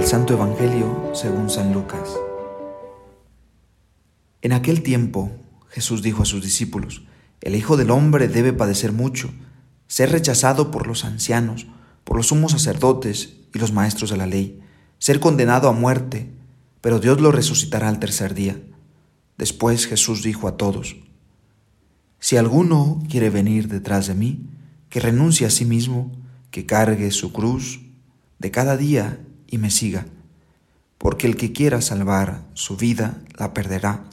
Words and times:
Del 0.00 0.08
Santo 0.08 0.32
Evangelio 0.32 1.10
según 1.12 1.50
San 1.50 1.74
Lucas. 1.74 2.08
En 4.40 4.52
aquel 4.52 4.82
tiempo 4.82 5.30
Jesús 5.68 6.00
dijo 6.00 6.22
a 6.22 6.24
sus 6.24 6.42
discípulos, 6.42 7.02
el 7.42 7.54
Hijo 7.54 7.76
del 7.76 7.90
Hombre 7.90 8.26
debe 8.26 8.54
padecer 8.54 8.92
mucho, 8.92 9.30
ser 9.88 10.10
rechazado 10.10 10.70
por 10.70 10.86
los 10.86 11.04
ancianos, 11.04 11.66
por 12.04 12.16
los 12.16 12.28
sumos 12.28 12.52
sacerdotes 12.52 13.34
y 13.52 13.58
los 13.58 13.74
maestros 13.74 14.08
de 14.08 14.16
la 14.16 14.26
ley, 14.26 14.62
ser 14.98 15.20
condenado 15.20 15.68
a 15.68 15.72
muerte, 15.72 16.30
pero 16.80 16.98
Dios 16.98 17.20
lo 17.20 17.30
resucitará 17.30 17.90
al 17.90 17.98
tercer 17.98 18.32
día. 18.32 18.58
Después 19.36 19.86
Jesús 19.86 20.22
dijo 20.22 20.48
a 20.48 20.56
todos, 20.56 20.96
Si 22.20 22.38
alguno 22.38 23.02
quiere 23.10 23.28
venir 23.28 23.68
detrás 23.68 24.06
de 24.06 24.14
mí, 24.14 24.46
que 24.88 25.00
renuncie 25.00 25.46
a 25.46 25.50
sí 25.50 25.66
mismo, 25.66 26.10
que 26.50 26.64
cargue 26.64 27.10
su 27.10 27.34
cruz 27.34 27.80
de 28.38 28.50
cada 28.50 28.78
día 28.78 29.20
y 29.50 29.58
me 29.58 29.70
siga, 29.70 30.06
porque 30.96 31.26
el 31.26 31.36
que 31.36 31.52
quiera 31.52 31.80
salvar 31.82 32.42
su 32.54 32.76
vida 32.76 33.20
la 33.36 33.52
perderá, 33.52 34.04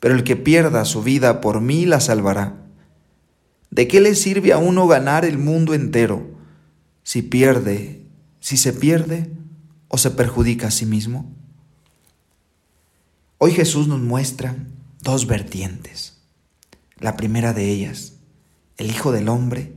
pero 0.00 0.14
el 0.14 0.24
que 0.24 0.36
pierda 0.36 0.84
su 0.84 1.02
vida 1.02 1.40
por 1.40 1.60
mí 1.60 1.86
la 1.86 2.00
salvará. 2.00 2.56
¿De 3.70 3.88
qué 3.88 4.00
le 4.00 4.14
sirve 4.14 4.52
a 4.52 4.58
uno 4.58 4.86
ganar 4.86 5.24
el 5.24 5.38
mundo 5.38 5.74
entero 5.74 6.26
si 7.02 7.22
pierde, 7.22 8.02
si 8.40 8.56
se 8.56 8.72
pierde 8.72 9.30
o 9.88 9.98
se 9.98 10.10
perjudica 10.10 10.68
a 10.68 10.70
sí 10.70 10.86
mismo? 10.86 11.30
Hoy 13.38 13.52
Jesús 13.52 13.88
nos 13.88 14.00
muestra 14.00 14.56
dos 15.02 15.26
vertientes. 15.26 16.18
La 16.98 17.16
primera 17.16 17.52
de 17.52 17.70
ellas, 17.70 18.14
el 18.76 18.90
Hijo 18.90 19.12
del 19.12 19.28
Hombre 19.28 19.74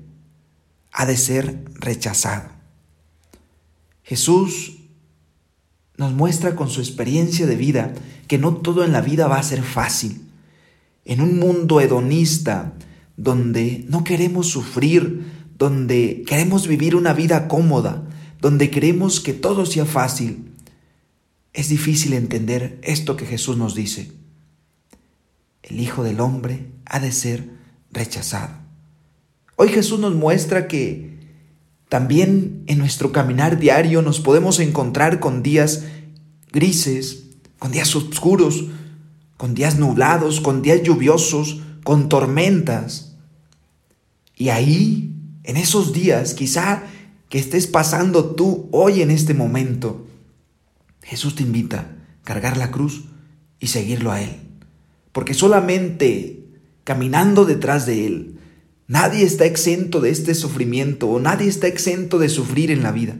ha 0.91 1.05
de 1.05 1.17
ser 1.17 1.65
rechazado. 1.75 2.56
Jesús 4.07 4.77
nos 5.97 6.13
muestra 6.13 6.55
con 6.55 6.69
su 6.69 6.79
experiencia 6.79 7.45
de 7.45 7.57
vida 7.57 7.93
que 8.29 8.37
no 8.37 8.55
todo 8.55 8.85
en 8.85 8.93
la 8.93 9.01
vida 9.01 9.27
va 9.27 9.37
a 9.37 9.43
ser 9.43 9.61
fácil. 9.63 10.21
En 11.03 11.19
un 11.19 11.37
mundo 11.37 11.81
hedonista 11.81 12.73
donde 13.17 13.83
no 13.89 14.05
queremos 14.05 14.47
sufrir, 14.47 15.25
donde 15.57 16.23
queremos 16.25 16.67
vivir 16.67 16.95
una 16.95 17.11
vida 17.11 17.49
cómoda, 17.49 18.07
donde 18.39 18.69
queremos 18.69 19.19
que 19.19 19.33
todo 19.33 19.65
sea 19.65 19.85
fácil, 19.85 20.53
es 21.51 21.67
difícil 21.67 22.13
entender 22.13 22.79
esto 22.83 23.17
que 23.17 23.25
Jesús 23.25 23.57
nos 23.57 23.75
dice. 23.75 24.13
El 25.63 25.81
Hijo 25.81 26.03
del 26.03 26.21
Hombre 26.21 26.67
ha 26.85 27.01
de 27.01 27.11
ser 27.11 27.49
rechazado. 27.91 28.53
Hoy 29.57 29.67
Jesús 29.67 29.99
nos 29.99 30.15
muestra 30.15 30.69
que 30.69 31.16
también 31.89 32.63
en 32.67 32.79
nuestro 32.79 33.11
caminar 33.11 33.59
diario 33.59 34.01
nos 34.01 34.19
podemos 34.19 34.59
encontrar 34.59 35.19
con 35.19 35.41
días 35.41 35.83
grises, 36.51 37.23
con 37.59 37.71
días 37.71 37.95
oscuros, 37.95 38.65
con 39.37 39.53
días 39.53 39.77
nublados, 39.77 40.41
con 40.41 40.61
días 40.61 40.83
lluviosos, 40.83 41.61
con 41.83 42.09
tormentas. 42.09 43.15
Y 44.35 44.49
ahí, 44.49 45.13
en 45.43 45.57
esos 45.57 45.93
días, 45.93 46.33
quizá 46.33 46.83
que 47.29 47.39
estés 47.39 47.67
pasando 47.67 48.35
tú 48.35 48.67
hoy 48.71 49.01
en 49.01 49.11
este 49.11 49.33
momento, 49.33 50.05
Jesús 51.03 51.35
te 51.35 51.43
invita 51.43 51.79
a 51.79 52.25
cargar 52.25 52.57
la 52.57 52.71
cruz 52.71 53.05
y 53.59 53.67
seguirlo 53.67 54.11
a 54.11 54.21
Él. 54.21 54.41
Porque 55.13 55.33
solamente 55.33 56.43
caminando 56.83 57.45
detrás 57.45 57.85
de 57.85 58.05
Él, 58.05 58.36
Nadie 58.87 59.25
está 59.25 59.45
exento 59.45 59.99
de 59.99 60.11
este 60.11 60.33
sufrimiento 60.33 61.09
o 61.09 61.19
nadie 61.19 61.49
está 61.49 61.67
exento 61.67 62.19
de 62.19 62.29
sufrir 62.29 62.71
en 62.71 62.83
la 62.83 62.93
vida. 62.93 63.15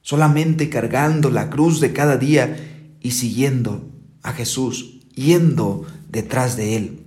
Solamente 0.00 0.68
cargando 0.68 1.30
la 1.30 1.50
cruz 1.50 1.80
de 1.80 1.92
cada 1.92 2.16
día 2.16 2.94
y 3.00 3.10
siguiendo 3.10 3.90
a 4.22 4.32
Jesús, 4.32 5.00
yendo 5.14 5.84
detrás 6.08 6.56
de 6.56 6.76
Él, 6.76 7.06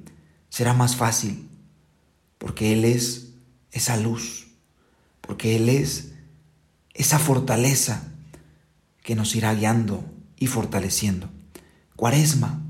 será 0.49 0.73
más 0.73 0.97
fácil, 0.97 1.47
porque 2.37 2.73
Él 2.73 2.83
es 2.83 3.29
esa 3.71 3.95
luz, 3.95 4.47
porque 5.21 5.55
Él 5.55 5.69
es 5.69 6.11
esa 6.93 7.17
fortaleza 7.17 8.11
que 9.03 9.15
nos 9.15 9.35
irá 9.35 9.53
guiando 9.53 10.03
y 10.37 10.47
fortaleciendo. 10.47 11.29
Cuaresma, 11.95 12.61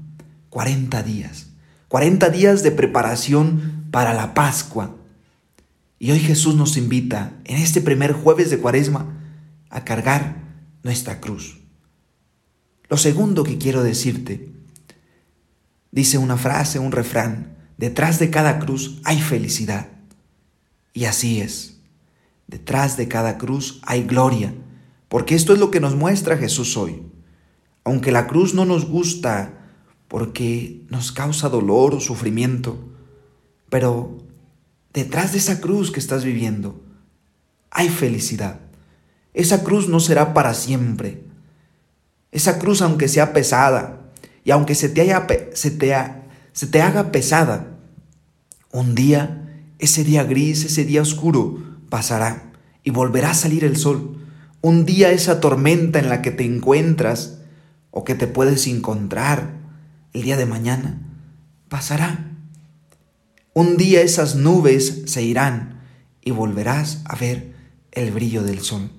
40 0.52 1.02
días, 1.02 1.48
40 1.88 2.30
días 2.30 2.62
de 2.62 2.72
preparación 2.72 3.88
para 3.92 4.14
la 4.14 4.36
Pascua, 4.36 4.96
y 6.00 6.12
hoy 6.12 6.20
Jesús 6.20 6.56
nos 6.56 6.78
invita, 6.78 7.34
en 7.44 7.58
este 7.58 7.82
primer 7.82 8.14
jueves 8.14 8.50
de 8.50 8.60
Cuaresma, 8.60 9.18
a 9.70 9.84
cargar 9.84 10.38
nuestra 10.82 11.20
cruz. 11.20 11.60
Lo 12.88 12.96
segundo 12.96 13.44
que 13.44 13.58
quiero 13.58 13.84
decirte, 13.84 14.50
dice 15.92 16.18
una 16.18 16.38
frase, 16.38 16.80
un 16.80 16.94
refrán, 16.94 17.58
detrás 17.78 18.18
de 18.18 18.30
cada 18.30 18.60
cruz 18.60 19.02
hay 19.04 19.20
felicidad. 19.22 19.90
Y 20.94 21.04
así 21.04 21.42
es. 21.42 21.82
Detrás 22.48 22.96
de 22.96 23.10
cada 23.10 23.38
cruz 23.38 23.82
hay 23.84 24.04
gloria, 24.04 24.56
porque 25.10 25.36
esto 25.36 25.54
es 25.54 25.60
lo 25.60 25.70
que 25.70 25.82
nos 25.82 25.96
muestra 25.96 26.38
Jesús 26.38 26.78
hoy. 26.78 27.04
Aunque 27.84 28.14
la 28.14 28.26
cruz 28.26 28.54
no 28.54 28.64
nos 28.64 28.86
gusta 28.86 29.68
porque 30.08 30.82
nos 30.90 31.12
causa 31.12 31.50
dolor 31.50 31.94
o 31.94 32.00
sufrimiento, 32.00 32.80
pero 33.70 34.29
detrás 35.00 35.32
de 35.32 35.38
esa 35.38 35.60
cruz 35.62 35.92
que 35.92 36.00
estás 36.00 36.24
viviendo, 36.24 36.82
hay 37.72 37.90
felicidad. 37.90 38.60
Esa 39.34 39.64
cruz 39.64 39.88
no 39.88 40.00
será 40.00 40.34
para 40.34 40.54
siempre. 40.54 41.24
Esa 42.32 42.60
cruz, 42.60 42.82
aunque 42.82 43.08
sea 43.08 43.34
pesada 43.34 44.02
y 44.44 44.52
aunque 44.52 44.76
se 44.76 44.90
te, 44.90 45.02
haya, 45.02 45.26
se 45.54 45.72
te, 45.72 45.96
se 46.52 46.68
te 46.68 46.82
haga 46.82 47.12
pesada, 47.12 47.78
un 48.72 48.96
día, 48.96 49.64
ese 49.80 50.04
día 50.04 50.24
gris, 50.24 50.66
ese 50.66 50.86
día 50.86 51.02
oscuro, 51.02 51.58
pasará 51.90 52.52
y 52.84 52.92
volverá 52.92 53.32
a 53.32 53.36
salir 53.36 53.64
el 53.64 53.78
sol. 53.78 54.18
Un 54.62 54.86
día 54.86 55.12
esa 55.12 55.40
tormenta 55.40 56.00
en 56.00 56.10
la 56.10 56.22
que 56.22 56.32
te 56.32 56.44
encuentras 56.44 57.40
o 57.92 58.04
que 58.04 58.16
te 58.16 58.28
puedes 58.28 58.68
encontrar 58.68 59.54
el 60.14 60.24
día 60.24 60.38
de 60.38 60.46
mañana, 60.46 61.02
pasará 61.70 62.29
un 63.60 63.76
día 63.76 64.02
esas 64.02 64.36
nubes 64.36 65.02
se 65.08 65.22
irán 65.22 65.82
y 66.24 66.32
volverás 66.32 67.02
a 67.04 67.18
ver 67.18 67.56
el 67.92 68.10
brillo 68.12 68.42
del 68.42 68.62
sol. 68.62 68.90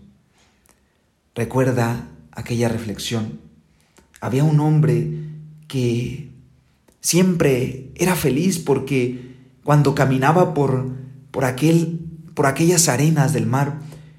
Recuerda 1.35 2.09
aquella 2.31 2.69
reflexión. 2.69 3.41
Había 4.21 4.45
un 4.45 4.61
hombre 4.61 5.15
que 5.67 6.29
siempre 7.01 7.91
era 7.95 8.15
feliz 8.15 8.59
porque 8.59 9.35
cuando 9.65 9.95
caminaba 9.95 10.53
por, 10.53 10.95
por, 11.31 11.47
aquel, 11.47 12.01
por 12.35 12.45
aquellas 12.45 12.91
arenas 12.91 13.33
del 13.33 13.47
mar, 13.47 13.79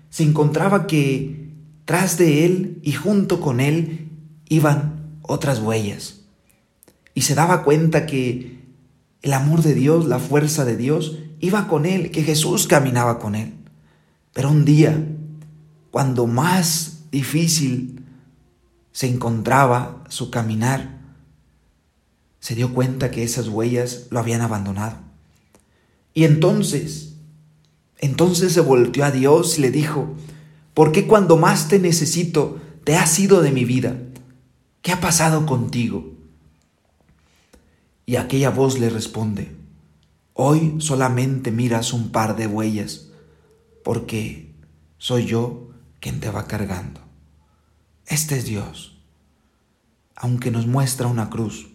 se 0.10 0.24
encontraba 0.24 0.88
que 0.88 1.52
tras 1.86 2.18
de 2.18 2.46
él 2.46 2.80
y 2.82 2.94
junto 2.94 3.42
con 3.42 3.60
él 3.60 4.10
iban 4.50 5.20
otras 5.22 5.60
huellas. 5.60 6.22
Y 7.14 7.22
se 7.22 7.36
daba 7.36 7.62
cuenta 7.62 8.08
que 8.08 8.61
el 9.22 9.34
amor 9.34 9.62
de 9.62 9.74
Dios, 9.74 10.06
la 10.06 10.20
fuerza 10.20 10.66
de 10.66 10.78
Dios, 10.78 11.18
iba 11.40 11.68
con 11.68 11.86
él, 11.86 12.12
que 12.12 12.24
Jesús 12.24 12.68
caminaba 12.68 13.20
con 13.20 13.36
él. 13.36 13.54
Pero 14.34 14.50
un 14.50 14.66
día, 14.66 15.06
cuando 15.92 16.28
más 16.28 17.04
difícil 17.12 18.04
se 18.92 19.08
encontraba 19.08 20.04
su 20.10 20.32
caminar, 20.32 21.00
se 22.40 22.56
dio 22.56 22.74
cuenta 22.74 23.12
que 23.12 23.24
esas 23.24 23.48
huellas 23.48 24.08
lo 24.10 24.20
habían 24.20 24.42
abandonado. 24.42 24.98
Y 26.14 26.24
entonces, 26.24 27.14
entonces 28.00 28.54
se 28.54 28.62
volteó 28.62 29.06
a 29.06 29.12
Dios 29.12 29.58
y 29.58 29.62
le 29.62 29.72
dijo, 29.72 30.16
¿por 30.74 30.92
qué 30.92 31.06
cuando 31.06 31.38
más 31.38 31.68
te 31.68 31.80
necesito 31.80 32.60
te 32.84 32.96
has 32.96 33.18
ido 33.20 33.42
de 33.42 33.52
mi 33.52 33.64
vida? 33.64 33.96
¿Qué 34.82 34.92
ha 34.92 35.00
pasado 35.00 35.46
contigo? 35.46 36.12
Y 38.12 38.18
aquella 38.18 38.50
voz 38.50 38.78
le 38.78 38.90
responde, 38.90 39.56
hoy 40.34 40.82
solamente 40.82 41.50
miras 41.50 41.94
un 41.94 42.12
par 42.12 42.36
de 42.36 42.46
huellas, 42.46 43.08
porque 43.86 44.54
soy 44.98 45.26
yo 45.28 45.70
quien 46.02 46.20
te 46.20 46.30
va 46.30 46.46
cargando. 46.46 47.00
Este 48.06 48.38
es 48.38 48.44
Dios. 48.44 49.02
Aunque 50.14 50.52
nos 50.52 50.68
muestra 50.68 51.08
una 51.08 51.30
cruz, 51.30 51.70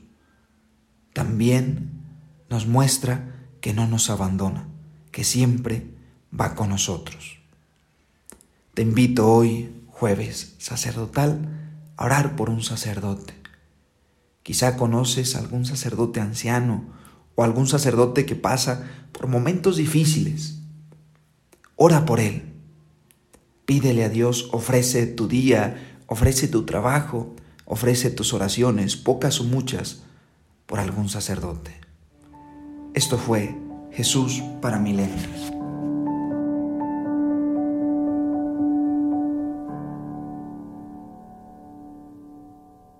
también 1.14 2.02
nos 2.50 2.66
muestra 2.66 3.48
que 3.62 3.72
no 3.72 3.86
nos 3.86 4.10
abandona, 4.10 4.68
que 5.12 5.24
siempre 5.24 5.86
va 6.38 6.54
con 6.54 6.68
nosotros. 6.68 7.38
Te 8.74 8.82
invito 8.82 9.26
hoy, 9.26 9.74
jueves 9.86 10.54
sacerdotal, 10.58 11.48
a 11.96 12.04
orar 12.04 12.36
por 12.36 12.50
un 12.50 12.62
sacerdote 12.62 13.45
Quizá 14.46 14.76
conoces 14.76 15.34
algún 15.34 15.66
sacerdote 15.66 16.20
anciano 16.20 16.84
o 17.34 17.42
algún 17.42 17.66
sacerdote 17.66 18.26
que 18.26 18.36
pasa 18.36 18.88
por 19.10 19.26
momentos 19.26 19.76
difíciles. 19.76 20.60
Ora 21.74 22.06
por 22.06 22.20
él. 22.20 22.44
Pídele 23.64 24.04
a 24.04 24.08
Dios, 24.08 24.48
ofrece 24.52 25.08
tu 25.08 25.26
día, 25.26 25.98
ofrece 26.06 26.46
tu 26.46 26.64
trabajo, 26.64 27.34
ofrece 27.64 28.08
tus 28.08 28.32
oraciones, 28.34 28.94
pocas 28.94 29.40
o 29.40 29.44
muchas, 29.44 30.04
por 30.66 30.78
algún 30.78 31.08
sacerdote. 31.08 31.80
Esto 32.94 33.18
fue 33.18 33.52
Jesús 33.90 34.44
para 34.62 34.78
milenios. 34.78 35.55